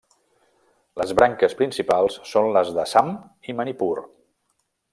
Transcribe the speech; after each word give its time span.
Les 1.01 1.11
branques 1.19 1.53
principals 1.59 2.17
són 2.31 2.49
les 2.55 2.73
d'Assam 2.79 3.13
i 3.53 3.57
Manipur. 3.61 3.95